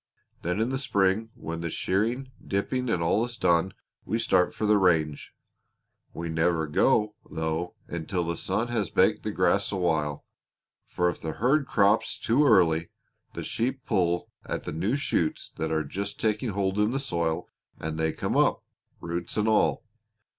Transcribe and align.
Then 0.41 0.59
in 0.59 0.71
the 0.71 0.79
spring 0.79 1.29
when 1.35 1.61
the 1.61 1.69
shearing, 1.69 2.31
dipping, 2.43 2.89
and 2.89 3.03
all 3.03 3.23
is 3.23 3.37
done, 3.37 3.71
we 4.03 4.17
start 4.17 4.51
for 4.51 4.65
the 4.65 4.79
range. 4.79 5.35
We 6.11 6.27
never 6.27 6.65
go, 6.65 7.13
though, 7.29 7.75
until 7.87 8.23
the 8.23 8.35
sun 8.35 8.69
has 8.69 8.89
baked 8.89 9.21
the 9.21 9.29
grass 9.29 9.71
a 9.71 9.75
while, 9.75 10.25
for 10.87 11.07
if 11.07 11.21
the 11.21 11.33
herd 11.33 11.67
crops 11.67 12.17
too 12.17 12.43
early 12.47 12.89
the 13.35 13.43
sheep 13.43 13.85
pull 13.85 14.31
at 14.43 14.63
the 14.63 14.71
new 14.73 14.95
shoots 14.95 15.51
that 15.57 15.71
are 15.71 15.83
just 15.83 16.19
taking 16.19 16.49
hold 16.49 16.79
in 16.79 16.89
the 16.89 16.99
soil 16.99 17.47
and 17.77 17.91
up 17.91 17.97
they 17.97 18.11
come 18.11 18.55
roots 19.01 19.37
and 19.37 19.47
all. 19.47 19.83